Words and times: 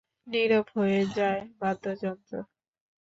নীরব 0.27 0.65
হয়ে 0.75 1.01
যায় 1.15 1.41
বাদ্যযন্ত্র। 1.59 2.33